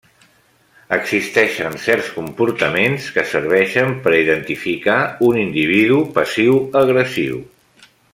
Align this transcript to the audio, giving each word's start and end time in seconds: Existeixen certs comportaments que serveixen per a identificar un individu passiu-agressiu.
Existeixen 0.95 1.75
certs 1.83 2.07
comportaments 2.15 3.09
que 3.17 3.25
serveixen 3.33 3.93
per 4.07 4.13
a 4.15 4.17
identificar 4.23 4.97
un 5.29 5.39
individu 5.43 6.01
passiu-agressiu. 6.17 7.39